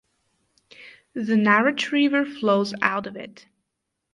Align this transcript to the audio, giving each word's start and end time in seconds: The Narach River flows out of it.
The 1.13 1.35
Narach 1.35 1.91
River 1.91 2.25
flows 2.25 2.73
out 2.81 3.05
of 3.05 3.15
it. 3.15 3.45